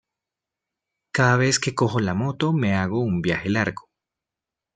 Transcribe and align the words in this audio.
Cada 1.11 1.35
vez 1.37 1.59
que 1.59 1.75
cojo 1.75 1.99
la 1.99 2.15
moto 2.15 2.53
me 2.53 2.73
hago 2.73 2.99
un 3.03 3.21
viaje 3.21 3.51
largo. 3.51 3.87